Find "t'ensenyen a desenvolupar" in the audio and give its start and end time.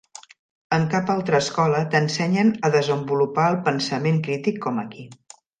1.95-3.47